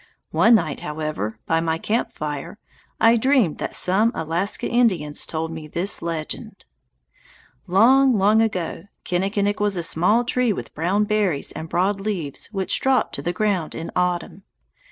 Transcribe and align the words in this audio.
One 0.31 0.55
night, 0.55 0.79
however, 0.79 1.37
by 1.45 1.59
my 1.61 1.77
camp 1.77 2.11
fire, 2.11 2.57
I 2.99 3.17
dreamed 3.17 3.59
that 3.59 3.75
some 3.75 4.11
Alaska 4.15 4.67
Indians 4.67 5.27
told 5.27 5.51
me 5.51 5.67
this 5.67 6.01
legend: 6.01 6.65
Long, 7.67 8.17
long 8.17 8.41
ago, 8.41 8.85
Kinnikinick 9.05 9.59
was 9.59 9.77
a 9.77 9.83
small 9.83 10.23
tree 10.23 10.51
with 10.51 10.73
brown 10.73 11.03
berries 11.03 11.51
and 11.51 11.69
broad 11.69 11.99
leaves 12.01 12.47
which 12.47 12.79
dropped 12.81 13.13
to 13.13 13.21
the 13.21 13.31
ground 13.31 13.75
in 13.75 13.91
autumn. 13.95 14.41